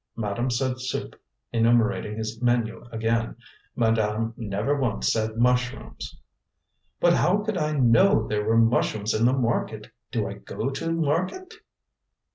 Madame 0.15 0.49
said 0.49 0.79
'Soup,'" 0.79 1.15
enumerating 1.53 2.17
his 2.17 2.41
menu 2.41 2.83
again; 2.91 3.35
"madame 3.75 4.33
never 4.35 4.75
once 4.75 5.13
said 5.13 5.37
mushrooms." 5.37 6.19
"But 6.99 7.13
how 7.13 7.43
could 7.43 7.55
I 7.55 7.73
know 7.73 8.27
there 8.27 8.43
were 8.43 8.57
mushrooms 8.57 9.13
in 9.13 9.25
the 9.27 9.33
market? 9.33 9.91
Do 10.11 10.27
I 10.27 10.33
go 10.33 10.71
to 10.71 10.91
market?" 10.91 11.53